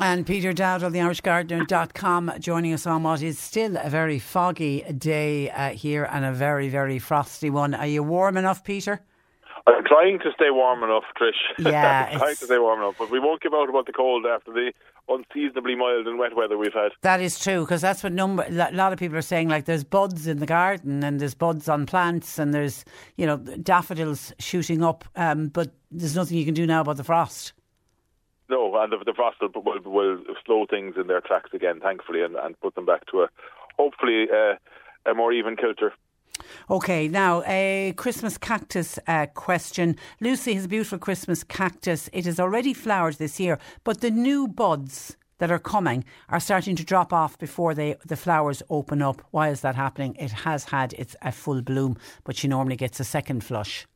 And 0.00 0.24
Peter 0.24 0.52
Dowd 0.52 0.84
of 0.84 0.92
the 0.92 1.00
IrishGardener.com 1.00 2.34
joining 2.38 2.72
us 2.72 2.86
on 2.86 3.02
what 3.02 3.20
is 3.20 3.36
still 3.36 3.76
a 3.76 3.90
very 3.90 4.20
foggy 4.20 4.82
day 4.82 5.50
uh, 5.50 5.70
here 5.70 6.04
and 6.04 6.24
a 6.24 6.32
very, 6.32 6.68
very 6.68 7.00
frosty 7.00 7.50
one. 7.50 7.74
Are 7.74 7.86
you 7.86 8.04
warm 8.04 8.36
enough, 8.36 8.62
Peter? 8.62 9.00
I'm 9.66 9.84
trying 9.84 10.20
to 10.20 10.30
stay 10.36 10.50
warm 10.50 10.84
enough, 10.84 11.02
Trish. 11.20 11.32
Yeah, 11.58 12.10
I'm 12.12 12.18
trying 12.18 12.36
to 12.36 12.44
stay 12.44 12.58
warm 12.58 12.80
enough, 12.80 12.94
but 12.96 13.10
we 13.10 13.18
won't 13.18 13.42
give 13.42 13.52
out 13.52 13.68
about 13.68 13.86
the 13.86 13.92
cold 13.92 14.24
after 14.24 14.52
the 14.52 14.72
unseasonably 15.08 15.74
mild 15.74 16.06
and 16.06 16.16
wet 16.16 16.36
weather 16.36 16.56
we've 16.56 16.72
had. 16.72 16.92
That 17.02 17.20
is 17.20 17.38
true 17.40 17.62
because 17.62 17.80
that's 17.80 18.04
what 18.04 18.12
number 18.12 18.46
a 18.48 18.70
lot 18.70 18.92
of 18.92 19.00
people 19.00 19.18
are 19.18 19.22
saying. 19.22 19.48
Like 19.48 19.64
there's 19.64 19.84
buds 19.84 20.28
in 20.28 20.38
the 20.38 20.46
garden 20.46 21.02
and 21.02 21.20
there's 21.20 21.34
buds 21.34 21.68
on 21.68 21.86
plants 21.86 22.38
and 22.38 22.54
there's 22.54 22.84
you 23.16 23.26
know 23.26 23.36
daffodils 23.36 24.32
shooting 24.38 24.84
up, 24.84 25.04
um, 25.16 25.48
but 25.48 25.72
there's 25.90 26.14
nothing 26.14 26.38
you 26.38 26.44
can 26.44 26.54
do 26.54 26.66
now 26.66 26.82
about 26.82 26.98
the 26.98 27.04
frost. 27.04 27.52
And 28.80 28.92
the, 28.92 28.98
the 29.04 29.14
frost 29.14 29.38
will, 29.40 29.62
will, 29.62 29.80
will, 29.84 30.18
slow 30.44 30.66
things 30.68 30.94
in 31.00 31.06
their 31.06 31.20
tracks 31.20 31.50
again, 31.52 31.80
thankfully, 31.80 32.22
and, 32.22 32.36
and 32.36 32.58
put 32.60 32.74
them 32.74 32.86
back 32.86 33.06
to 33.10 33.22
a 33.22 33.28
hopefully 33.78 34.26
uh, 34.32 34.54
a 35.10 35.14
more 35.14 35.32
even 35.32 35.56
kilter. 35.56 35.92
Okay, 36.70 37.08
now 37.08 37.42
a 37.46 37.94
Christmas 37.96 38.38
cactus 38.38 38.98
uh, 39.06 39.26
question. 39.26 39.96
Lucy 40.20 40.54
has 40.54 40.66
a 40.66 40.68
beautiful 40.68 40.98
Christmas 40.98 41.42
cactus. 41.42 42.08
It 42.12 42.26
has 42.26 42.38
already 42.38 42.74
flowered 42.74 43.14
this 43.14 43.40
year, 43.40 43.58
but 43.84 44.00
the 44.00 44.10
new 44.10 44.46
buds 44.46 45.16
that 45.38 45.50
are 45.50 45.58
coming 45.58 46.04
are 46.28 46.40
starting 46.40 46.76
to 46.76 46.84
drop 46.84 47.12
off 47.12 47.38
before 47.38 47.74
they, 47.74 47.96
the 48.04 48.16
flowers 48.16 48.62
open 48.70 49.02
up. 49.02 49.22
Why 49.30 49.48
is 49.48 49.60
that 49.62 49.74
happening? 49.74 50.14
It 50.16 50.30
has 50.30 50.64
had 50.64 50.92
its 50.94 51.16
a 51.22 51.32
full 51.32 51.62
bloom, 51.62 51.96
but 52.24 52.36
she 52.36 52.48
normally 52.48 52.76
gets 52.76 53.00
a 53.00 53.04
second 53.04 53.44
flush. 53.44 53.86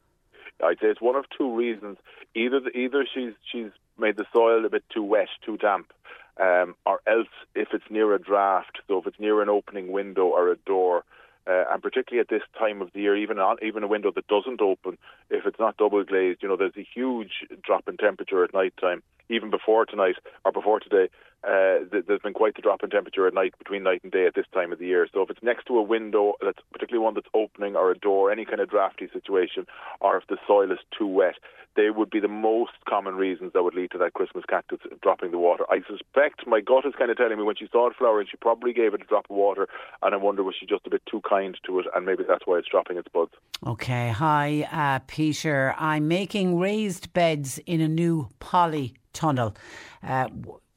I'd 0.65 0.79
say 0.81 0.87
it's 0.89 1.01
one 1.01 1.17
of 1.17 1.25
two 1.37 1.55
reasons. 1.55 1.99
Either 2.35 2.61
either 2.75 3.05
she's 3.13 3.33
she's 3.51 3.71
made 4.03 4.17
the 4.17 4.27
soil 4.33 4.65
a 4.67 4.69
bit 4.69 4.85
too 4.93 5.03
wet, 5.03 5.29
too 5.45 5.57
damp, 5.57 5.93
um, 6.39 6.75
or 6.85 7.01
else 7.07 7.29
if 7.55 7.69
it's 7.73 7.91
near 7.91 8.15
a 8.15 8.21
draft, 8.21 8.81
so 8.89 8.99
if 8.99 9.07
it's 9.07 9.21
near 9.21 9.41
an 9.41 9.49
opening 9.49 9.93
window 9.93 10.27
or 10.27 10.51
a 10.51 10.57
door, 10.57 11.05
uh, 11.47 11.65
and 11.73 11.83
particularly 11.83 12.21
at 12.21 12.29
this 12.29 12.43
time 12.59 12.83
of 12.83 12.91
the 12.93 13.01
year, 13.01 13.17
even 13.17 13.39
on, 13.39 13.57
even 13.63 13.83
a 13.83 13.89
window 13.89 14.13
that 14.15 14.27
doesn't 14.29 14.61
open, 14.61 14.97
if 15.31 15.47
it's 15.47 15.59
not 15.59 15.77
double 15.77 16.05
glazed, 16.05 16.43
you 16.43 16.49
know, 16.49 16.57
there's 16.57 16.77
a 16.77 16.87
huge 16.95 17.47
drop 17.63 17.89
in 17.89 17.97
temperature 17.97 18.45
at 18.45 18.55
night 18.55 18.75
time. 18.81 19.03
Even 19.29 19.51
before 19.51 19.87
tonight 19.87 20.17
or 20.45 20.53
before 20.53 20.79
today, 20.79 21.09
uh, 21.47 21.85
th- 21.91 22.05
there's 22.07 22.21
been 22.21 22.33
quite 22.33 22.55
the 22.55 22.63
drop 22.63 22.83
in 22.83 22.91
temperature 22.91 23.27
at 23.27 23.35
night 23.35 23.55
between 23.59 23.83
night 23.83 24.01
and 24.03 24.13
day 24.13 24.27
at 24.27 24.35
this 24.35 24.47
time 24.53 24.73
of 24.73 24.79
the 24.79 24.87
year. 24.87 25.09
So 25.13 25.23
if 25.23 25.31
it's 25.31 25.43
next 25.43 25.67
to 25.67 25.79
a 25.79 25.83
window, 25.83 26.35
that's 26.41 26.59
particularly 26.73 27.05
one 27.05 27.15
that's 27.15 27.29
opening 27.35 27.77
or 27.77 27.91
a 27.91 27.99
door, 27.99 28.31
any 28.31 28.45
kind 28.45 28.61
of 28.61 28.71
drafty 28.71 29.09
situation, 29.13 29.67
or 30.01 30.17
if 30.17 30.27
the 30.29 30.37
soil 30.47 30.71
is 30.71 30.79
too 30.97 31.07
wet, 31.07 31.35
they 31.75 31.91
would 31.91 32.11
be 32.11 32.21
the 32.21 32.29
most 32.29 32.73
common 32.89 33.15
reasons 33.15 33.53
that 33.55 33.63
would 33.63 33.75
lead 33.75 33.91
to 33.91 33.99
that 33.99 34.13
Christmas 34.13 34.45
cactus 34.49 34.81
dropping 35.01 35.31
the 35.31 35.39
water. 35.39 35.65
I 35.71 35.81
suspect 35.89 36.47
my 36.47 36.61
gut 36.61 36.85
is 36.85 36.93
kind 36.99 37.11
of 37.11 37.17
telling 37.17 37.39
me 37.39 37.45
when 37.45 37.57
she 37.57 37.69
saw 37.73 37.89
it 37.89 37.97
flowering, 37.97 38.27
she 38.31 38.37
probably 38.37 38.73
gave 38.73 38.95
it 38.95 39.03
a 39.03 39.05
drop 39.05 39.27
of 39.31 39.37
water, 39.37 39.69
and 40.03 40.15
I 40.15 40.19
wonder 40.19 40.43
was 40.43 40.55
she 40.59 40.67
just 40.67 40.87
a 40.87 40.91
bit 40.91 41.03
too 41.11 41.23
kind 41.29 41.57
to 41.67 41.79
it, 41.81 41.87
and 41.95 42.05
maybe 42.05 42.25
that's 42.27 42.47
why 42.47 42.59
it's 42.59 42.69
dropping 42.69 42.99
its 42.99 43.09
buds. 43.09 43.33
Okay, 43.67 44.11
hi, 44.11 44.69
uh, 44.71 44.99
Peter. 45.07 45.75
I'm 45.79 46.09
making 46.09 46.59
raised 46.59 47.13
beds 47.13 47.59
in 47.65 47.81
a 47.81 47.89
new 47.89 48.29
poly 48.39 48.95
tunnel. 49.13 49.57
Uh, 50.03 50.29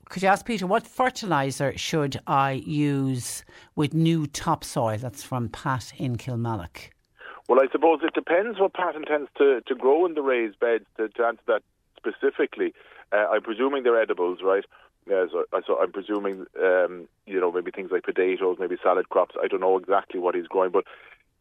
could 0.10 0.22
you 0.22 0.30
ask 0.30 0.46
Peter 0.46 0.68
what 0.68 0.86
fertiliser 0.86 1.78
should 1.78 2.20
I 2.28 2.64
use 2.66 3.44
with 3.76 3.94
new 3.94 4.28
topsoil? 4.28 4.98
That's 4.98 5.24
from 5.24 5.50
Pat 5.50 5.94
in 5.98 6.18
Kilmallock. 6.18 6.92
Well, 7.48 7.60
I 7.60 7.68
suppose 7.72 8.00
it 8.04 8.14
depends 8.14 8.60
what 8.60 8.74
Pat 8.74 8.96
intends 8.96 9.30
to, 9.38 9.62
to 9.62 9.76
grow 9.76 10.06
in 10.06 10.16
the 10.16 10.22
raised 10.22 10.60
beds. 10.60 10.86
To, 10.98 11.10
to 11.10 11.26
answer 11.26 11.44
that 11.48 11.64
specifically, 11.98 12.74
uh, 13.12 13.28
I'm 13.32 13.42
presuming 13.42 13.84
they're 13.84 14.02
edibles, 14.02 14.40
right? 14.44 14.66
Yeah, 15.08 15.26
so, 15.32 15.46
so 15.68 15.80
I'm 15.80 15.92
presuming, 15.92 16.48
um, 16.60 17.08
you 17.28 17.40
know, 17.40 17.52
maybe 17.52 17.70
things 17.70 17.92
like 17.92 18.04
potatoes, 18.04 18.58
maybe 18.60 18.78
salad 18.82 19.10
crops. 19.10 19.36
I 19.42 19.48
don't 19.48 19.62
know 19.62 19.78
exactly 19.78 20.20
what 20.20 20.34
he's 20.34 20.48
growing, 20.48 20.72
but 20.72 20.86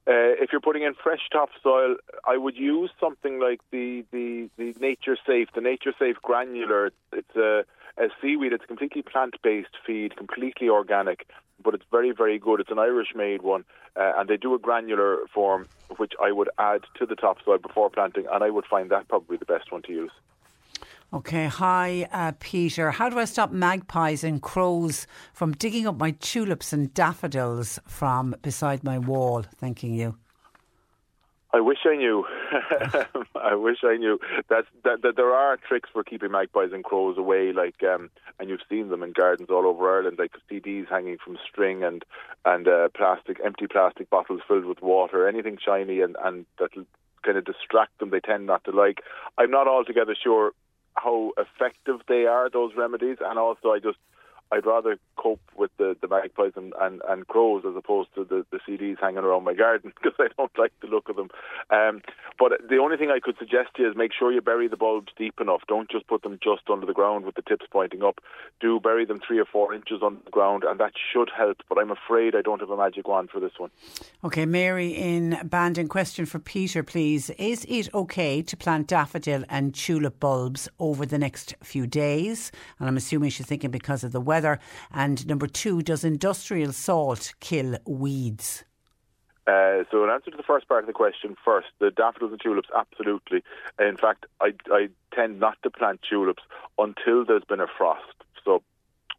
uh, 0.07 0.37
if 0.37 0.53
you're 0.53 0.61
putting 0.61 0.83
in 0.83 0.93
fresh 0.93 1.31
topsoil, 1.33 1.97
I 2.27 2.37
would 2.37 2.57
use 2.57 2.91
something 3.01 3.41
like 3.41 3.61
the 3.71 4.05
the, 4.11 4.51
the 4.59 4.75
Nature 4.79 5.17
Safe, 5.27 5.49
the 5.55 5.63
Nature 5.63 5.95
Safe 5.99 6.17
granular. 6.23 6.91
It's 7.13 7.37
a, 7.37 7.65
a 7.99 8.09
seaweed. 8.21 8.53
It's 8.53 8.65
completely 8.67 9.03
plant 9.03 9.35
based 9.43 9.77
feed, 9.87 10.17
completely 10.17 10.69
organic, 10.69 11.27
but 11.63 11.75
it's 11.75 11.85
very 11.91 12.13
very 12.13 12.39
good. 12.39 12.61
It's 12.61 12.71
an 12.71 12.79
Irish 12.79 13.15
made 13.15 13.43
one, 13.43 13.65
uh, 13.97 14.13
and 14.17 14.29
they 14.29 14.37
do 14.37 14.55
a 14.55 14.59
granular 14.59 15.19
form, 15.33 15.67
which 15.97 16.13
I 16.23 16.33
would 16.33 16.51
add 16.59 16.83
to 16.99 17.07
the 17.07 17.15
topsoil 17.15 17.59
before 17.59 17.91
planting, 17.91 18.27
and 18.33 18.43
I 18.43 18.51
would 18.51 18.67
find 18.67 18.91
that 18.91 19.09
probably 19.09 19.37
the 19.37 19.45
best 19.45 19.71
one 19.73 19.83
to 19.83 19.93
use. 19.93 20.13
Okay, 21.13 21.47
hi, 21.47 22.09
uh, 22.11 22.33
Peter. 22.41 22.91
How 22.91 23.09
do 23.09 23.21
I 23.21 23.25
stop 23.25 23.53
magpies 23.53 24.25
and 24.25 24.43
crows 24.43 25.07
from 25.33 25.53
digging 25.53 25.87
up 25.87 25.97
my 25.97 26.11
tulips 26.11 26.73
and 26.73 26.93
daffodils 26.93 27.79
from 27.87 28.35
beside 28.43 28.83
my 28.83 28.99
wall? 28.99 29.45
Thanking 29.61 29.95
you. 29.95 30.17
I 31.55 31.61
wish 31.61 31.79
I 31.87 31.95
knew. 31.95 32.27
I 33.37 33.55
wish 33.55 33.79
I 33.85 33.97
knew 33.97 34.19
that, 34.49 34.65
that 34.83 35.03
that 35.03 35.15
there 35.15 35.33
are 35.33 35.57
tricks 35.57 35.89
for 35.93 36.03
keeping 36.03 36.33
magpies 36.33 36.71
and 36.73 36.83
crows 36.83 37.17
away. 37.17 37.53
Like, 37.53 37.81
um, 37.85 38.11
and 38.41 38.49
you've 38.49 38.69
seen 38.69 38.89
them 38.89 39.05
in 39.05 39.13
gardens 39.13 39.51
all 39.51 39.65
over 39.65 39.97
Ireland, 39.97 40.19
like 40.19 40.33
CDs 40.51 40.89
hanging 40.91 41.19
from 41.25 41.39
string 41.49 41.85
and 41.85 42.05
and 42.45 42.67
uh, 42.67 42.89
plastic, 42.89 43.39
empty 43.45 43.69
plastic 43.69 44.11
bottles 44.11 44.41
filled 44.49 44.65
with 44.65 44.83
water, 44.83 45.29
anything 45.29 45.57
shiny 45.65 46.01
and 46.01 46.17
and 46.25 46.45
that'll 46.59 46.87
kind 47.23 47.39
of 47.39 47.45
distract 47.45 48.01
them. 48.01 48.11
They 48.11 48.19
tend 48.21 48.47
not 48.47 48.65
to 48.65 48.73
like. 48.73 49.03
I'm 49.39 49.53
not 49.53 49.69
altogether 49.69 50.17
sure 50.21 50.51
how 50.97 51.35
effective 51.39 52.01
they 52.09 52.27
are 52.27 52.51
those 52.51 52.73
remedies, 52.77 53.19
and 53.25 53.39
also 53.39 53.71
I 53.71 53.79
just 53.79 53.99
I'd 54.51 54.67
rather 54.67 54.99
cope 55.25 55.41
with 55.57 55.71
the, 55.79 55.97
the 56.03 56.09
magpies 56.09 56.53
and, 56.55 56.75
and, 56.81 57.01
and 57.09 57.27
crows 57.27 57.65
as 57.67 57.75
opposed 57.77 58.15
to 58.15 58.25
the, 58.25 58.45
the 58.51 58.59
CDs 58.69 59.01
hanging 59.01 59.25
around 59.25 59.45
my 59.45 59.55
garden 59.55 59.93
because 60.03 60.13
I 60.19 60.29
don't 60.37 60.57
like 60.59 60.73
the 60.83 60.87
look 60.87 61.09
of 61.09 61.17
them. 61.17 61.31
Um, 61.71 62.03
but 62.39 62.53
the 62.69 62.77
only 62.77 62.97
thing 62.97 63.11
I 63.11 63.21
could 63.21 63.37
suggest 63.39 63.71
to 63.77 63.83
you 63.83 63.91
is 63.91 63.97
make 63.97 64.13
sure 64.13 64.33
you 64.33 64.43
bury 64.43 64.69
the 64.69 64.77
bulbs 64.77 65.13
deep 65.17 65.41
enough. 65.41 65.63
Don't 65.67 65.91
just 65.91 66.07
put 66.07 66.23
them 66.23 66.39
just 66.43 66.69
under 66.71 66.87
the 66.87 66.93
ground 66.93 67.25
with 67.25 67.37
the 67.37 67.43
tips 67.43 67.65
pointing 67.71 68.03
up. 68.03 68.21
Do 68.61 68.79
bury 68.81 69.07
them 69.07 69.21
three 69.27 69.39
or 69.39 69.47
four 69.47 69.73
inches 69.73 70.01
under 70.05 70.21
the 70.23 70.31
ground, 70.31 70.65
and 70.65 70.79
that 70.81 70.93
should 71.13 71.31
help. 71.35 71.59
But 71.69 71.79
I'm 71.79 71.91
afraid 71.91 72.35
I 72.37 72.43
don't 72.43 72.61
have 72.61 72.71
a 72.71 72.77
magic 72.77 73.09
wand 73.09 73.31
for 73.31 73.41
this 73.41 73.53
one. 73.57 73.71
Okay, 74.25 74.45
Mary 74.45 74.89
in 74.91 75.39
Bandon, 75.45 75.89
question 75.89 76.27
for 76.27 76.39
Peter, 76.39 76.83
please. 76.83 77.31
Is 77.31 77.65
it 77.69 77.93
okay 77.95 78.43
to 78.43 78.57
plant 78.57 78.89
daffodil 78.89 79.45
and 79.49 79.75
tulip 79.75 80.21
bulbs 80.21 80.69
over 80.79 81.07
the 81.07 81.19
next 81.19 81.55
few 81.63 81.87
days? 81.87 82.53
And 82.79 82.89
I'm 82.89 82.97
assuming 82.97 83.31
she's 83.31 83.47
thinking 83.47 83.71
because 83.71 84.05
of 84.05 84.13
the 84.13 84.21
weather 84.21 84.35
weather? 84.35 84.59
And 85.15 85.29
number 85.29 85.47
two, 85.47 85.81
does 85.81 86.03
industrial 86.03 86.73
salt 86.73 87.35
kill 87.39 87.77
weeds? 87.87 88.65
Uh, 89.47 89.85
so, 89.89 90.03
in 90.03 90.11
answer 90.11 90.33
to 90.33 90.37
the 90.37 90.43
first 90.43 90.67
part 90.67 90.83
of 90.83 90.89
the 90.89 90.93
question, 90.93 91.37
first, 91.45 91.69
the 91.79 91.93
daffodils 91.93 92.33
and 92.33 92.41
tulips, 92.41 92.69
absolutely. 92.77 93.45
In 93.79 93.97
fact, 93.97 94.27
I, 94.41 94.55
I 94.73 94.89
tend 95.15 95.39
not 95.39 95.57
to 95.63 95.71
plant 95.71 96.01
tulips 96.03 96.43
until 96.81 97.25
there's 97.25 97.45
been 97.45 97.61
a 97.61 97.69
frost. 97.79 98.25
So, 98.45 98.65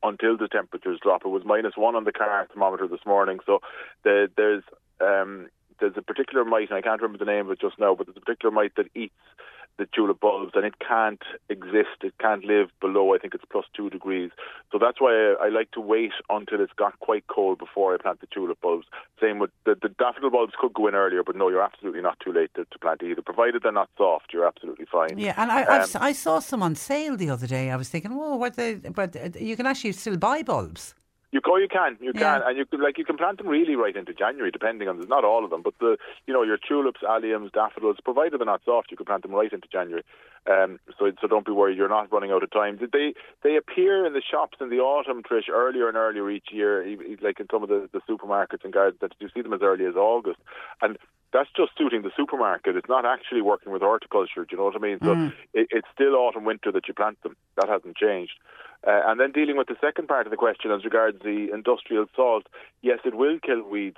until 0.03 0.35
the 0.35 0.49
temperatures 0.49 0.99
drop. 1.01 1.21
It 1.23 1.29
was 1.29 1.43
minus 1.45 1.77
one 1.77 1.95
on 1.95 2.03
the 2.03 2.11
car 2.11 2.45
thermometer 2.51 2.89
this 2.89 3.05
morning. 3.05 3.39
So, 3.45 3.59
the, 4.03 4.29
there's 4.35 4.63
um, 4.99 5.47
there's 5.79 5.95
a 5.95 6.01
particular 6.01 6.43
mite, 6.43 6.71
and 6.71 6.77
I 6.77 6.81
can't 6.81 7.01
remember 7.01 7.23
the 7.23 7.31
name 7.31 7.45
of 7.45 7.51
it 7.51 7.61
just 7.61 7.79
now, 7.79 7.95
but 7.95 8.07
there's 8.07 8.17
a 8.17 8.19
particular 8.19 8.51
mite 8.51 8.73
that 8.75 8.87
eats 8.95 9.13
the 9.77 9.87
tulip 9.93 10.19
bulbs, 10.19 10.53
and 10.55 10.65
it 10.65 10.75
can't 10.79 11.21
exist. 11.49 11.97
It 12.01 12.13
can't 12.19 12.45
live 12.45 12.69
below. 12.79 13.13
I 13.13 13.17
think 13.17 13.33
it's 13.33 13.43
plus 13.51 13.65
two 13.75 13.89
degrees. 13.89 14.31
So 14.71 14.77
that's 14.79 15.01
why 15.01 15.11
I, 15.13 15.45
I 15.45 15.49
like 15.49 15.71
to 15.71 15.81
wait 15.81 16.13
until 16.29 16.61
it's 16.61 16.73
got 16.73 16.99
quite 16.99 17.25
cold 17.27 17.59
before 17.59 17.93
I 17.93 17.97
plant 17.97 18.21
the 18.21 18.27
tulip 18.27 18.61
bulbs. 18.61 18.87
Same 19.21 19.39
with 19.39 19.51
the, 19.65 19.75
the 19.81 19.89
daffodil 19.89 20.31
bulbs 20.31 20.53
could 20.59 20.73
go 20.73 20.87
in 20.87 20.95
earlier, 20.95 21.23
but 21.23 21.35
no, 21.35 21.49
you're 21.49 21.61
absolutely 21.61 22.01
not 22.01 22.19
too 22.19 22.31
late 22.31 22.51
to, 22.55 22.65
to 22.65 22.79
plant 22.79 23.03
either. 23.03 23.21
Provided 23.21 23.63
they're 23.63 23.71
not 23.71 23.89
soft, 23.97 24.33
you're 24.33 24.47
absolutely 24.47 24.85
fine. 24.91 25.17
Yeah, 25.17 25.33
and 25.37 25.51
I 25.51 25.63
um, 25.63 25.89
I 25.95 26.11
saw 26.13 26.39
some 26.39 26.63
on 26.63 26.75
sale 26.75 27.17
the 27.17 27.29
other 27.29 27.47
day. 27.47 27.71
I 27.71 27.75
was 27.75 27.89
thinking, 27.89 28.11
oh, 28.13 28.35
what 28.35 28.55
the, 28.55 28.81
but 28.93 29.39
you 29.39 29.55
can 29.55 29.65
actually 29.65 29.93
still 29.93 30.17
buy 30.17 30.43
bulbs. 30.43 30.95
You 31.31 31.41
go, 31.41 31.57
you 31.57 31.67
can, 31.67 31.97
you 31.99 32.13
Yeah. 32.13 32.39
can, 32.39 32.41
and 32.47 32.57
you 32.57 32.65
can 32.65 32.81
like 32.81 32.97
you 32.97 33.05
can 33.05 33.17
plant 33.17 33.39
them 33.39 33.47
really 33.47 33.75
right 33.75 33.95
into 33.95 34.13
January, 34.13 34.51
depending 34.51 34.87
on 34.87 34.99
not 35.09 35.25
all 35.25 35.43
of 35.43 35.49
them, 35.49 35.61
but 35.61 35.73
the 35.79 35.97
you 36.27 36.33
know 36.33 36.43
your 36.43 36.57
tulips, 36.57 37.01
alliums, 37.03 37.51
daffodils, 37.51 37.97
provided 38.03 38.39
they're 38.39 38.45
not 38.45 38.61
soft, 38.63 38.91
you 38.91 38.97
can 38.97 39.05
plant 39.05 39.23
them 39.23 39.31
right 39.33 39.51
into 39.51 39.67
January. 39.67 40.03
Um, 40.49 40.79
so 40.97 41.11
so 41.19 41.27
don't 41.27 41.45
be 41.45 41.51
worried, 41.51 41.77
you're 41.77 41.89
not 41.89 42.11
running 42.11 42.31
out 42.31 42.43
of 42.43 42.51
time. 42.51 42.79
They 42.93 43.13
they 43.43 43.55
appear 43.57 44.05
in 44.05 44.13
the 44.13 44.21
shops 44.21 44.59
in 44.61 44.69
the 44.69 44.79
autumn, 44.79 45.23
Trish, 45.23 45.49
earlier 45.51 45.87
and 45.87 45.97
earlier 45.97 46.29
each 46.29 46.49
year, 46.51 46.85
like 47.21 47.39
in 47.39 47.47
some 47.51 47.63
of 47.63 47.69
the, 47.69 47.89
the 47.91 48.01
supermarkets 48.07 48.63
and 48.63 48.71
gardens. 48.71 48.99
That 49.01 49.13
you 49.19 49.27
see 49.33 49.41
them 49.41 49.53
as 49.53 49.61
early 49.61 49.85
as 49.85 49.95
August, 49.95 50.39
and 50.81 50.97
that's 51.33 51.49
just 51.55 51.71
suiting 51.77 52.01
the 52.01 52.11
supermarket. 52.15 52.75
It's 52.75 52.89
not 52.89 53.05
actually 53.05 53.41
working 53.41 53.71
with 53.71 53.81
horticulture. 53.81 54.45
Do 54.45 54.47
you 54.51 54.57
know 54.57 54.65
what 54.65 54.75
I 54.75 54.79
mean? 54.79 54.99
So 55.01 55.11
it, 55.53 55.67
it's 55.71 55.87
still 55.93 56.15
autumn, 56.15 56.45
winter 56.45 56.71
that 56.71 56.87
you 56.87 56.93
plant 56.93 57.21
them. 57.23 57.35
That 57.57 57.69
hasn't 57.69 57.97
changed. 57.97 58.33
Uh, 58.85 59.01
and 59.07 59.19
then 59.19 59.31
dealing 59.31 59.57
with 59.57 59.67
the 59.67 59.77
second 59.81 60.07
part 60.07 60.27
of 60.27 60.31
the 60.31 60.37
question 60.37 60.71
as 60.71 60.85
regards 60.85 61.19
the 61.23 61.49
industrial 61.53 62.05
salt, 62.15 62.47
yes, 62.81 62.99
it 63.03 63.15
will 63.15 63.39
kill 63.39 63.63
weeds. 63.63 63.97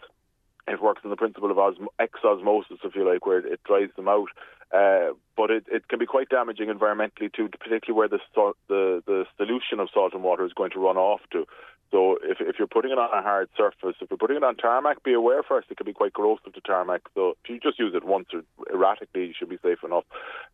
It 0.68 0.82
works 0.82 1.02
on 1.04 1.12
the 1.12 1.16
principle 1.16 1.52
of 1.52 1.58
osm- 1.58 1.88
exosmosis, 2.00 2.80
if 2.84 2.96
you 2.96 3.10
like, 3.10 3.26
where 3.26 3.40
it, 3.40 3.46
it 3.46 3.60
dries 3.64 3.90
them 3.96 4.08
out. 4.08 4.30
Uh, 4.74 5.14
but 5.38 5.50
it, 5.50 5.66
it 5.72 5.88
can 5.88 6.00
be 6.00 6.06
quite 6.06 6.28
damaging 6.30 6.68
environmentally 6.68 7.32
too, 7.32 7.48
particularly 7.48 7.98
where 7.98 8.10
the, 8.10 8.20
salt, 8.36 8.58
the 8.68 9.02
the 9.06 9.26
solution 9.38 9.80
of 9.80 9.88
salt 9.94 10.14
and 10.14 10.24
water 10.24 10.46
is 10.46 10.52
going 10.54 10.72
to 10.72 10.80
run 10.80 10.98
off 10.98 11.22
to. 11.32 11.46
So 11.92 12.18
if 12.24 12.38
if 12.42 12.56
you're 12.60 12.68
putting 12.68 12.92
it 12.92 12.98
on 12.98 13.10
a 13.18 13.22
hard 13.22 13.50
surface, 13.58 13.96
if 14.02 14.10
you're 14.10 14.18
putting 14.18 14.38
it 14.38 14.44
on 14.44 14.56
tarmac, 14.56 15.04
be 15.04 15.14
aware 15.14 15.42
first 15.44 15.68
it 15.72 15.78
can 15.78 15.86
be 15.86 15.94
quite 15.94 16.14
corrosive 16.14 16.54
to 16.54 16.62
tarmac. 16.62 17.02
So 17.16 17.38
if 17.44 17.50
you 17.50 17.60
just 17.60 17.80
use 17.80 17.94
it 17.96 18.04
once 18.04 18.28
or 18.34 18.42
erratically, 18.74 19.26
you 19.28 19.34
should 19.38 19.50
be 19.50 19.60
safe 19.64 19.80
enough. 19.84 20.04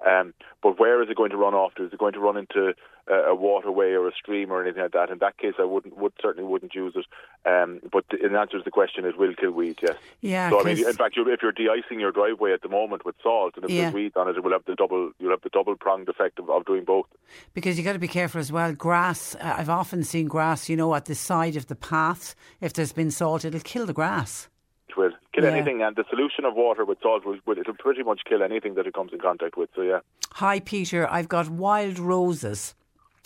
Um, 0.05 0.33
but 0.61 0.79
where 0.79 1.01
is 1.01 1.09
it 1.09 1.17
going 1.17 1.31
to 1.31 1.37
run 1.37 1.53
off 1.53 1.73
to? 1.75 1.85
Is 1.85 1.93
it 1.93 1.99
going 1.99 2.13
to 2.13 2.19
run 2.19 2.37
into 2.37 2.73
a, 3.07 3.13
a 3.13 3.35
waterway 3.35 3.91
or 3.93 4.07
a 4.07 4.11
stream 4.13 4.51
or 4.51 4.61
anything 4.61 4.83
like 4.83 4.91
that? 4.91 5.09
In 5.09 5.17
that 5.19 5.37
case, 5.37 5.53
I 5.59 5.63
wouldn't 5.63 5.97
would 5.97 6.13
certainly 6.21 6.47
wouldn't 6.47 6.75
use 6.75 6.93
it. 6.95 7.05
Um, 7.45 7.79
but 7.91 8.05
in 8.23 8.35
answer 8.35 8.57
to 8.59 8.63
the 8.63 8.71
question, 8.71 9.03
it 9.05 9.17
will 9.17 9.33
kill 9.33 9.51
weeds. 9.51 9.79
Yes. 9.81 9.97
Yeah, 10.21 10.49
So 10.51 10.61
I 10.61 10.63
mean, 10.63 10.77
in 10.77 10.93
fact, 10.93 11.15
if 11.17 11.41
you're 11.41 11.51
de-icing 11.51 11.99
your 11.99 12.11
driveway 12.11 12.53
at 12.53 12.61
the 12.61 12.69
moment 12.69 13.05
with 13.05 13.15
salt, 13.21 13.55
and 13.55 13.65
if 13.65 13.71
Yeah. 13.71 13.81
there's 13.83 13.93
weeds 13.93 14.15
on 14.15 14.29
it, 14.29 14.37
it 14.37 14.43
will 14.43 14.51
have 14.51 14.65
the 14.65 14.75
double 14.75 15.11
you'll 15.19 15.31
have 15.31 15.41
the 15.41 15.49
double 15.49 15.75
pronged 15.75 16.07
effect 16.09 16.39
of, 16.39 16.49
of 16.49 16.65
doing 16.65 16.83
both. 16.85 17.07
Because 17.53 17.77
you 17.77 17.83
have 17.83 17.89
got 17.89 17.93
to 17.93 17.99
be 17.99 18.07
careful 18.07 18.39
as 18.39 18.51
well. 18.51 18.71
Grass, 18.73 19.35
I've 19.41 19.69
often 19.69 20.03
seen 20.03 20.27
grass, 20.27 20.69
you 20.69 20.77
know, 20.77 20.93
at 20.95 21.05
the 21.05 21.15
side 21.23 21.55
of 21.55 21.67
the 21.67 21.75
path. 21.75 22.35
If 22.61 22.73
there's 22.73 22.93
been 22.93 23.11
salt, 23.11 23.45
it'll 23.45 23.59
kill 23.61 23.85
the 23.85 23.93
grass. 24.01 24.49
It 24.89 24.97
will 24.97 25.11
kill 25.33 25.45
Yeah. 25.45 25.51
anything, 25.51 25.81
and 25.81 25.95
the 25.95 26.05
solution 26.09 26.45
of 26.45 26.53
water 26.55 26.85
with 26.85 26.99
salt 27.01 27.25
will, 27.25 27.39
will 27.45 27.57
it'll 27.57 27.73
pretty 27.85 28.03
much 28.03 28.21
kill 28.29 28.43
anything 28.43 28.75
that 28.75 28.85
it 28.85 28.93
comes 28.93 29.11
in 29.13 29.19
contact 29.19 29.57
with. 29.57 29.69
So 29.75 29.81
yeah. 29.81 29.99
Hi, 30.33 30.59
Peter. 30.59 31.01
I've 31.09 31.29
got 31.29 31.49
wild 31.49 31.97
roses 31.99 32.75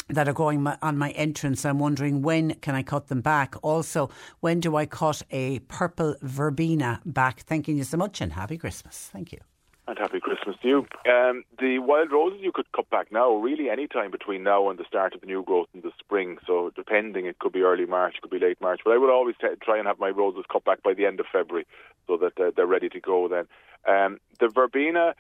that 0.10 0.28
are 0.30 0.34
growing 0.34 0.64
my, 0.64 0.78
on 0.82 0.98
my 0.98 1.12
entrance. 1.12 1.66
I'm 1.66 1.80
wondering 1.80 2.22
when 2.22 2.54
can 2.56 2.76
I 2.76 2.84
cut 2.84 3.08
them 3.08 3.22
back? 3.22 3.56
Also, 3.62 4.10
when 4.40 4.60
do 4.62 4.76
I 4.78 4.86
cut 4.86 5.22
a 5.32 5.60
purple 5.68 6.16
verbena 6.22 7.02
back? 7.06 7.42
Thanking 7.42 7.78
you 7.78 7.84
so 7.84 7.98
much 7.98 8.22
and 8.22 8.32
happy 8.34 8.58
Christmas. 8.58 9.10
Thank 9.12 9.34
you. 9.34 9.40
And 9.88 9.98
happy 9.98 10.20
Christmas 10.20 10.58
to 10.62 10.68
you. 10.68 10.88
Um, 11.10 11.46
the 11.60 11.80
wild 11.80 12.12
roses 12.12 12.42
you 12.42 12.52
could 12.52 12.70
cut 12.74 12.90
back 12.90 13.10
now, 13.10 13.32
really 13.36 13.70
any 13.70 13.88
time 13.88 14.12
between 14.12 14.44
now 14.44 14.70
and 14.70 14.78
the 14.78 14.84
start 14.84 15.16
of 15.16 15.22
the 15.22 15.28
new 15.28 15.44
growth 15.44 15.70
in 15.74 15.80
the 15.80 15.94
spring. 15.98 16.40
So 16.46 16.74
depending, 16.76 17.26
it 17.26 17.40
could 17.40 17.54
be 17.54 17.62
early 17.62 17.86
March, 17.86 18.16
it 18.18 18.22
could 18.22 18.32
be 18.32 18.46
late 18.46 18.60
March. 18.60 18.82
But 18.84 18.92
I 18.92 18.98
would 18.98 19.10
always 19.10 19.36
t- 19.40 19.48
try 19.64 19.78
and 19.78 19.88
have 19.88 19.98
my 19.98 20.10
roses 20.10 20.44
cut 20.52 20.66
back 20.66 20.84
by 20.84 20.94
the 20.94 21.06
end 21.06 21.22
of 21.22 21.26
February 21.32 21.66
so 22.06 22.18
that 22.18 22.38
uh, 22.38 22.52
they're 22.54 22.68
ready 22.68 22.90
to 22.90 23.00
go 23.00 23.30
then. 23.30 23.48
Um, 23.88 24.20
the 24.42 24.50
verbena, 24.50 25.16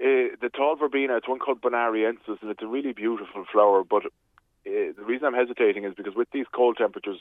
uh, 0.00 0.32
the 0.40 0.50
tall 0.50 0.76
verbena, 0.76 1.18
it's 1.18 1.28
one 1.28 1.38
called 1.38 1.60
Bonariensis, 1.60 2.40
and 2.40 2.50
it's 2.50 2.62
a 2.62 2.66
really 2.66 2.94
beautiful 2.94 3.44
flower. 3.52 3.84
But 3.84 4.06
uh, 4.06 4.10
the 4.64 5.04
reason 5.04 5.26
I'm 5.26 5.34
hesitating 5.34 5.84
is 5.84 5.92
because 5.94 6.14
with 6.14 6.30
these 6.32 6.46
cold 6.54 6.78
temperatures, 6.78 7.20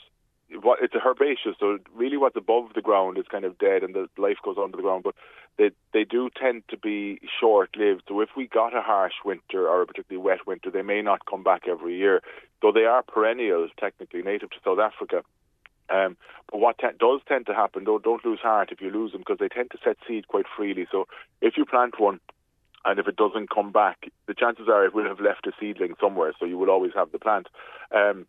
what 0.61 0.79
it's 0.81 0.95
a 0.95 1.07
herbaceous, 1.07 1.55
so 1.59 1.77
really 1.93 2.17
what's 2.17 2.35
above 2.35 2.73
the 2.73 2.81
ground 2.81 3.17
is 3.17 3.25
kind 3.29 3.45
of 3.45 3.57
dead, 3.57 3.83
and 3.83 3.93
the 3.93 4.07
life 4.17 4.37
goes 4.43 4.57
under 4.61 4.77
the 4.77 4.83
ground. 4.83 5.03
But 5.03 5.15
they 5.57 5.71
they 5.93 6.03
do 6.03 6.29
tend 6.29 6.63
to 6.69 6.77
be 6.77 7.19
short 7.39 7.75
lived. 7.77 8.03
So 8.07 8.21
if 8.21 8.29
we 8.35 8.47
got 8.47 8.75
a 8.75 8.81
harsh 8.81 9.13
winter 9.23 9.67
or 9.67 9.81
a 9.81 9.85
particularly 9.85 10.23
wet 10.23 10.45
winter, 10.47 10.69
they 10.69 10.81
may 10.81 11.01
not 11.01 11.25
come 11.25 11.43
back 11.43 11.63
every 11.67 11.97
year. 11.97 12.21
Though 12.61 12.71
they 12.71 12.85
are 12.85 13.03
perennials, 13.03 13.71
technically 13.79 14.21
native 14.21 14.49
to 14.51 14.57
South 14.63 14.79
Africa. 14.79 15.23
Um, 15.89 16.17
but 16.51 16.59
what 16.59 16.77
te- 16.79 16.97
does 16.99 17.21
tend 17.27 17.45
to 17.45 17.53
happen, 17.53 17.83
don't 17.83 18.03
don't 18.03 18.25
lose 18.25 18.39
heart 18.39 18.71
if 18.71 18.81
you 18.81 18.89
lose 18.89 19.11
them 19.11 19.21
because 19.21 19.37
they 19.39 19.49
tend 19.49 19.71
to 19.71 19.77
set 19.83 19.97
seed 20.07 20.27
quite 20.27 20.45
freely. 20.55 20.87
So 20.91 21.07
if 21.41 21.57
you 21.57 21.65
plant 21.65 21.99
one 21.99 22.19
and 22.85 22.99
if 22.99 23.07
it 23.07 23.15
doesn't 23.15 23.49
come 23.49 23.71
back, 23.71 24.11
the 24.27 24.33
chances 24.33 24.67
are 24.67 24.85
it 24.85 24.93
will 24.93 25.07
have 25.07 25.19
left 25.19 25.47
a 25.47 25.51
seedling 25.59 25.95
somewhere. 25.99 26.33
So 26.39 26.45
you 26.45 26.57
will 26.57 26.69
always 26.69 26.93
have 26.95 27.11
the 27.11 27.19
plant. 27.19 27.47
Um, 27.91 28.25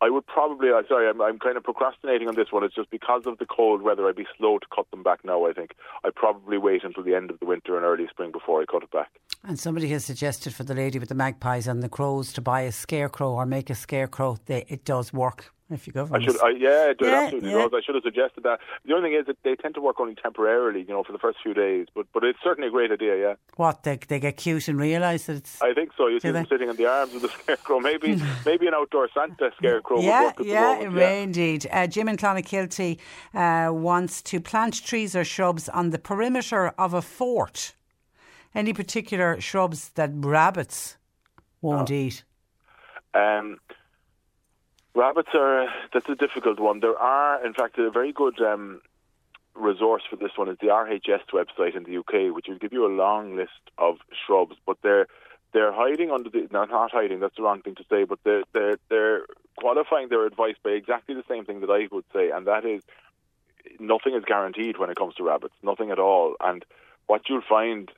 I 0.00 0.10
would 0.10 0.26
probably, 0.26 0.68
I'm 0.70 0.86
sorry, 0.88 1.08
I'm, 1.08 1.20
I'm 1.20 1.38
kind 1.38 1.56
of 1.56 1.64
procrastinating 1.64 2.28
on 2.28 2.36
this 2.36 2.52
one. 2.52 2.62
It's 2.62 2.74
just 2.74 2.90
because 2.90 3.22
of 3.26 3.38
the 3.38 3.46
cold 3.46 3.82
weather, 3.82 4.06
I'd 4.08 4.16
be 4.16 4.26
slow 4.36 4.58
to 4.58 4.66
cut 4.74 4.88
them 4.90 5.02
back 5.02 5.24
now, 5.24 5.46
I 5.46 5.52
think. 5.52 5.74
I'd 6.04 6.14
probably 6.14 6.56
wait 6.56 6.84
until 6.84 7.02
the 7.02 7.14
end 7.14 7.30
of 7.30 7.40
the 7.40 7.46
winter 7.46 7.76
and 7.76 7.84
early 7.84 8.06
spring 8.08 8.30
before 8.30 8.60
I 8.60 8.64
cut 8.64 8.84
it 8.84 8.90
back. 8.92 9.10
And 9.42 9.58
somebody 9.58 9.88
has 9.88 10.04
suggested 10.04 10.54
for 10.54 10.64
the 10.64 10.74
lady 10.74 10.98
with 10.98 11.08
the 11.08 11.14
magpies 11.14 11.66
and 11.66 11.82
the 11.82 11.88
crows 11.88 12.32
to 12.34 12.40
buy 12.40 12.62
a 12.62 12.72
scarecrow 12.72 13.32
or 13.32 13.46
make 13.46 13.70
a 13.70 13.74
scarecrow. 13.74 14.36
They, 14.46 14.64
it 14.68 14.84
does 14.84 15.12
work 15.12 15.52
if 15.70 15.86
you 15.86 15.92
go 15.92 16.06
for 16.06 16.16
I 16.16 16.24
should. 16.24 16.40
I, 16.40 16.50
yeah, 16.50 16.90
it 16.90 16.98
Yeah, 17.00 17.08
absolutely 17.24 17.50
yeah. 17.50 17.58
does. 17.58 17.70
I 17.74 17.80
should 17.84 17.94
have 17.94 18.04
suggested 18.04 18.44
that. 18.44 18.60
The 18.84 18.94
only 18.94 19.10
thing 19.10 19.18
is 19.20 19.26
that 19.26 19.36
they 19.42 19.54
tend 19.54 19.74
to 19.74 19.80
work 19.80 20.00
only 20.00 20.14
temporarily, 20.14 20.80
you 20.80 20.88
know, 20.88 21.02
for 21.04 21.12
the 21.12 21.18
first 21.18 21.38
few 21.42 21.54
days. 21.54 21.86
But 21.94 22.06
but 22.12 22.24
it's 22.24 22.38
certainly 22.42 22.68
a 22.68 22.70
great 22.70 22.90
idea, 22.90 23.16
yeah. 23.16 23.34
What, 23.56 23.82
they, 23.82 23.96
they 23.96 24.20
get 24.20 24.36
cute 24.36 24.68
and 24.68 24.78
realise 24.78 25.26
that 25.26 25.36
it's. 25.36 25.60
I 25.60 25.74
think 25.74 25.90
so. 25.96 26.06
You 26.06 26.20
see 26.20 26.28
Do 26.28 26.32
them 26.32 26.46
sitting 26.48 26.68
in 26.68 26.76
the 26.76 26.86
arms 26.86 27.14
of 27.14 27.22
the 27.22 27.28
scarecrow. 27.28 27.80
Maybe 27.80 28.20
maybe 28.46 28.66
an 28.66 28.74
outdoor 28.74 29.08
Santa 29.12 29.50
scarecrow 29.56 29.96
would 29.96 30.04
yeah, 30.04 30.22
work 30.24 30.30
at 30.32 30.36
the 30.38 30.44
yeah, 30.46 30.74
moment. 30.78 30.96
yeah, 30.96 31.10
indeed. 31.10 31.66
Uh, 31.70 31.86
Jim 31.86 32.08
in 32.08 32.16
Clonakilty 32.16 32.98
uh, 33.34 33.72
wants 33.72 34.22
to 34.22 34.40
plant 34.40 34.82
trees 34.84 35.14
or 35.14 35.24
shrubs 35.24 35.68
on 35.68 35.90
the 35.90 35.98
perimeter 35.98 36.68
of 36.78 36.94
a 36.94 37.02
fort. 37.02 37.74
Any 38.54 38.72
particular 38.72 39.40
shrubs 39.40 39.90
that 39.90 40.10
rabbits 40.14 40.96
won't 41.60 41.90
eat? 41.90 42.24
Um, 43.14 43.58
rabbits 44.98 45.30
are 45.34 45.68
that's 45.92 46.08
a 46.08 46.16
difficult 46.16 46.58
one. 46.58 46.80
There 46.80 46.98
are, 46.98 47.44
in 47.46 47.54
fact, 47.54 47.78
a 47.78 47.90
very 47.90 48.12
good 48.12 48.40
um, 48.40 48.80
resource 49.54 50.02
for 50.10 50.16
this 50.16 50.32
one 50.36 50.48
is 50.48 50.58
the 50.60 50.68
RHS 50.68 51.30
website 51.32 51.76
in 51.76 51.84
the 51.84 51.98
UK, 51.98 52.34
which 52.34 52.46
will 52.48 52.58
give 52.58 52.72
you 52.72 52.84
a 52.84 52.92
long 52.92 53.36
list 53.36 53.62
of 53.78 53.98
shrubs, 54.26 54.56
but 54.66 54.76
they're 54.82 55.06
they're 55.54 55.72
hiding 55.72 56.10
under 56.10 56.28
the 56.28 56.48
no, 56.50 56.64
not 56.64 56.90
hiding. 56.90 57.20
That's 57.20 57.36
the 57.36 57.42
wrong 57.42 57.62
thing 57.62 57.76
to 57.76 57.84
say, 57.88 58.04
but 58.04 58.18
they're 58.24 58.42
they're 58.52 58.78
they're 58.90 59.20
qualifying 59.56 60.08
their 60.08 60.26
advice 60.26 60.56
by 60.62 60.70
exactly 60.70 61.14
the 61.14 61.24
same 61.28 61.44
thing 61.44 61.60
that 61.60 61.70
I 61.70 61.88
would 61.94 62.04
say, 62.12 62.30
and 62.30 62.46
that 62.46 62.64
is 62.64 62.82
nothing 63.78 64.14
is 64.14 64.24
guaranteed 64.24 64.78
when 64.78 64.90
it 64.90 64.96
comes 64.96 65.14
to 65.14 65.24
rabbits, 65.24 65.54
nothing 65.62 65.90
at 65.90 65.98
all. 65.98 66.34
And 66.40 66.64
what 67.06 67.22
you'll 67.28 67.42
find 67.48 67.90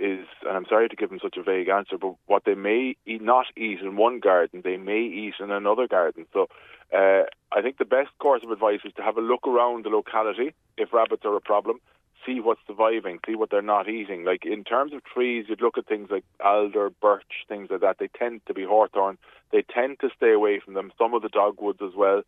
is, 0.00 0.26
and 0.46 0.56
I'm 0.56 0.66
sorry 0.66 0.88
to 0.88 0.96
give 0.96 1.10
them 1.10 1.20
such 1.22 1.36
a 1.36 1.42
vague 1.42 1.68
answer, 1.68 1.96
but 1.98 2.14
what 2.26 2.44
they 2.44 2.54
may 2.54 2.96
eat, 3.06 3.22
not 3.22 3.46
eat 3.56 3.80
in 3.80 3.96
one 3.96 4.20
garden, 4.20 4.62
they 4.64 4.76
may 4.76 5.02
eat 5.02 5.34
in 5.40 5.50
another 5.50 5.86
garden. 5.86 6.26
So 6.32 6.48
uh, 6.92 7.24
I 7.52 7.62
think 7.62 7.78
the 7.78 7.84
best 7.84 8.10
course 8.18 8.42
of 8.44 8.50
advice 8.50 8.80
is 8.84 8.92
to 8.96 9.02
have 9.02 9.16
a 9.16 9.20
look 9.22 9.46
around 9.46 9.84
the 9.84 9.90
locality 9.90 10.54
if 10.76 10.92
rabbits 10.92 11.24
are 11.24 11.36
a 11.36 11.40
problem. 11.40 11.80
See 12.26 12.40
what's 12.40 12.60
surviving, 12.66 13.18
see 13.26 13.34
what 13.34 13.50
they're 13.50 13.62
not 13.62 13.88
eating. 13.88 14.24
Like 14.24 14.46
in 14.46 14.64
terms 14.64 14.92
of 14.94 15.04
trees, 15.04 15.46
you'd 15.48 15.60
look 15.60 15.76
at 15.76 15.86
things 15.86 16.08
like 16.10 16.24
alder, 16.42 16.88
birch, 16.88 17.44
things 17.48 17.68
like 17.70 17.80
that. 17.80 17.98
They 17.98 18.08
tend 18.08 18.40
to 18.46 18.54
be 18.54 18.64
hawthorn. 18.64 19.18
They 19.52 19.62
tend 19.62 20.00
to 20.00 20.08
stay 20.16 20.32
away 20.32 20.60
from 20.60 20.74
them. 20.74 20.90
Some 20.98 21.12
of 21.14 21.22
the 21.22 21.28
dogwoods 21.28 21.80
as 21.82 21.94
well, 21.94 22.22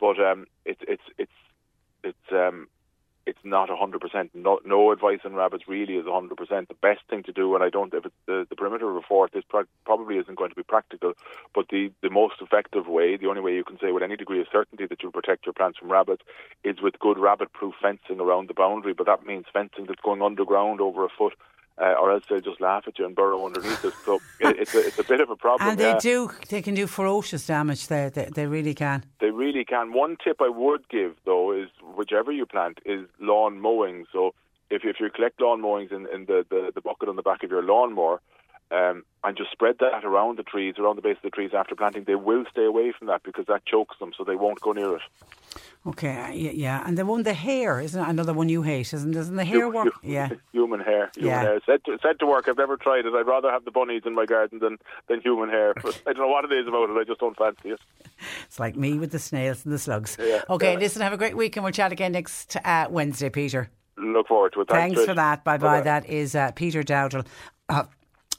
but 0.00 0.18
um, 0.18 0.46
it's 0.64 0.80
it's 0.88 1.02
it's 1.18 1.32
it's 2.02 2.32
um, 2.32 2.68
it's 3.26 3.38
not 3.44 3.70
a 3.70 3.76
hundred 3.76 4.00
percent. 4.00 4.30
No, 4.34 4.60
no 4.64 4.92
advice 4.92 5.20
on 5.24 5.34
rabbits 5.34 5.64
really 5.66 5.94
is 5.94 6.06
a 6.06 6.12
hundred 6.12 6.36
percent. 6.36 6.68
The 6.68 6.74
best 6.74 7.00
thing 7.08 7.22
to 7.24 7.32
do, 7.32 7.54
and 7.54 7.64
I 7.64 7.70
don't 7.70 7.92
if 7.94 8.06
it's 8.06 8.14
the, 8.26 8.46
the 8.48 8.56
perimeter 8.56 8.90
of 8.90 8.96
a 8.96 9.02
fort, 9.02 9.32
this 9.32 9.44
pro- 9.48 9.64
probably 9.84 10.16
isn't 10.18 10.36
going 10.36 10.50
to 10.50 10.56
be 10.56 10.62
practical. 10.62 11.14
But 11.54 11.68
the 11.70 11.90
the 12.02 12.10
most 12.10 12.36
effective 12.40 12.86
way, 12.86 13.16
the 13.16 13.28
only 13.28 13.40
way 13.40 13.54
you 13.54 13.64
can 13.64 13.78
say 13.78 13.92
with 13.92 14.02
any 14.02 14.16
degree 14.16 14.40
of 14.40 14.46
certainty 14.50 14.86
that 14.86 15.02
you'll 15.02 15.12
protect 15.12 15.46
your 15.46 15.52
plants 15.52 15.78
from 15.78 15.90
rabbits, 15.90 16.22
is 16.64 16.80
with 16.82 16.98
good 16.98 17.18
rabbit-proof 17.18 17.74
fencing 17.80 18.20
around 18.20 18.48
the 18.48 18.54
boundary. 18.54 18.92
But 18.92 19.06
that 19.06 19.26
means 19.26 19.46
fencing 19.52 19.86
that's 19.86 20.00
going 20.02 20.22
underground 20.22 20.80
over 20.80 21.04
a 21.04 21.08
foot. 21.08 21.34
Uh, 21.76 21.94
or 22.00 22.12
else 22.12 22.22
they'll 22.28 22.40
just 22.40 22.60
laugh 22.60 22.84
at 22.86 22.96
you 23.00 23.04
and 23.04 23.16
burrow 23.16 23.44
underneath 23.44 23.84
it. 23.84 23.92
So 24.04 24.20
it, 24.40 24.56
it's 24.60 24.74
a 24.76 24.86
it's 24.86 24.98
a 25.00 25.02
bit 25.02 25.20
of 25.20 25.28
a 25.28 25.34
problem. 25.34 25.70
And 25.70 25.78
they 25.78 25.90
yeah. 25.90 25.98
do, 25.98 26.30
they 26.48 26.62
can 26.62 26.74
do 26.74 26.86
ferocious 26.86 27.48
damage 27.48 27.88
there. 27.88 28.10
They, 28.10 28.28
they 28.32 28.46
really 28.46 28.74
can. 28.74 29.04
They 29.18 29.30
really 29.30 29.64
can. 29.64 29.92
One 29.92 30.16
tip 30.22 30.40
I 30.40 30.48
would 30.48 30.88
give 30.88 31.16
though 31.24 31.50
is 31.50 31.68
whichever 31.96 32.30
you 32.30 32.46
plant 32.46 32.78
is 32.84 33.08
lawn 33.18 33.60
mowing. 33.60 34.06
So 34.12 34.34
if 34.70 34.84
if 34.84 35.00
you 35.00 35.10
collect 35.10 35.40
lawn 35.40 35.60
mowings 35.62 35.90
in, 35.90 36.06
in 36.14 36.26
the, 36.26 36.46
the 36.48 36.70
the 36.72 36.80
bucket 36.80 37.08
on 37.08 37.16
the 37.16 37.22
back 37.22 37.42
of 37.42 37.50
your 37.50 37.62
lawnmower, 37.62 38.20
um, 38.74 39.04
and 39.22 39.36
just 39.36 39.52
spread 39.52 39.76
that 39.80 40.04
around 40.04 40.38
the 40.38 40.42
trees, 40.42 40.74
around 40.78 40.96
the 40.96 41.02
base 41.02 41.16
of 41.16 41.22
the 41.22 41.30
trees 41.30 41.52
after 41.56 41.74
planting, 41.74 42.04
they 42.04 42.14
will 42.16 42.44
stay 42.50 42.64
away 42.64 42.92
from 42.96 43.06
that 43.06 43.22
because 43.22 43.46
that 43.46 43.64
chokes 43.66 43.96
them, 44.00 44.12
so 44.16 44.24
they 44.24 44.34
won't 44.34 44.60
go 44.60 44.72
near 44.72 44.96
it. 44.96 45.02
Okay, 45.86 46.16
uh, 46.16 46.30
yeah, 46.30 46.82
and 46.86 46.98
the 46.98 47.04
one 47.04 47.22
the 47.22 47.34
hair 47.34 47.78
isn't 47.78 48.02
it 48.02 48.08
another 48.08 48.32
one 48.32 48.48
you 48.48 48.62
hate, 48.62 48.92
isn't 48.92 49.12
doesn't 49.12 49.36
the 49.36 49.44
hair 49.44 49.68
work? 49.68 49.92
yeah, 50.02 50.30
human 50.52 50.80
hair, 50.80 51.10
human 51.14 51.30
yeah. 51.30 51.42
hair. 51.42 51.60
Said 51.66 51.84
to, 51.84 51.98
said 52.02 52.18
to 52.20 52.26
work. 52.26 52.48
I've 52.48 52.56
never 52.56 52.76
tried 52.76 53.06
it. 53.06 53.14
I'd 53.14 53.26
rather 53.26 53.50
have 53.50 53.64
the 53.64 53.70
bunnies 53.70 54.02
in 54.06 54.14
my 54.14 54.24
garden 54.26 54.58
than 54.58 54.78
than 55.08 55.20
human 55.20 55.50
hair. 55.50 55.74
But 55.82 56.02
I 56.06 56.12
don't 56.12 56.22
know 56.22 56.28
what 56.28 56.44
it 56.44 56.52
is 56.52 56.66
about 56.66 56.90
it. 56.90 56.98
I 56.98 57.04
just 57.04 57.20
don't 57.20 57.36
fancy 57.36 57.70
it. 57.70 57.80
It's 58.46 58.58
like 58.58 58.76
me 58.76 58.98
with 58.98 59.10
the 59.10 59.18
snails 59.18 59.64
and 59.64 59.74
the 59.74 59.78
slugs. 59.78 60.16
Yeah, 60.18 60.42
okay, 60.48 60.72
yeah. 60.72 60.78
listen. 60.78 61.02
Have 61.02 61.12
a 61.12 61.18
great 61.18 61.36
week, 61.36 61.56
and 61.56 61.64
we'll 61.64 61.72
chat 61.72 61.92
again 61.92 62.12
next 62.12 62.56
uh, 62.64 62.86
Wednesday, 62.88 63.28
Peter. 63.28 63.70
Look 63.96 64.28
forward 64.28 64.54
to 64.54 64.62
it. 64.62 64.68
Thanks, 64.68 64.96
Thanks 64.96 65.08
for 65.08 65.14
that. 65.14 65.44
Bye 65.44 65.58
bye. 65.58 65.82
That 65.82 66.06
is 66.06 66.34
uh, 66.34 66.52
Peter 66.52 66.82
Dowdall. 66.82 67.26
Uh, 67.68 67.84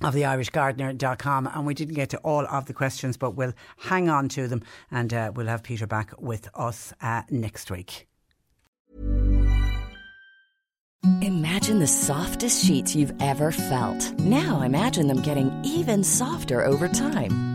of 0.02 0.14
the 0.14 0.24
irishgardener.com 0.24 1.48
and 1.54 1.66
we 1.66 1.74
didn't 1.74 1.96
get 1.96 2.10
to 2.10 2.18
all 2.18 2.46
of 2.48 2.66
the 2.66 2.74
questions 2.74 3.18
but 3.18 3.32
we'll 3.32 3.54
hang 3.78 4.10
on 4.10 4.30
to 4.30 4.48
them 4.48 4.62
and 4.92 5.14
uh, 5.14 5.32
we'll 5.36 5.48
have 5.48 5.64
Peter 5.64 5.88
back 5.88 6.14
with 6.20 6.50
us 6.56 6.94
uh, 7.02 7.22
next 7.30 7.72
week. 7.72 8.08
Imagine 11.22 11.78
the 11.78 11.88
softest 11.88 12.66
sheets 12.66 12.96
you've 12.96 13.14
ever 13.22 13.52
felt. 13.52 14.12
Now 14.20 14.62
imagine 14.62 15.08
them 15.08 15.22
getting 15.22 15.52
even 15.64 16.04
softer 16.04 16.66
over 16.66 16.88
time. 16.88 17.55